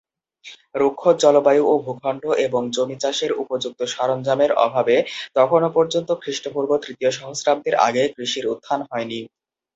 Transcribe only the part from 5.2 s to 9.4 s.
তখনো পর্যন্ত খ্রিস্টপূর্ব তৃতীয় সহস্রাব্দের আগে কৃষির উত্থান হয়নি।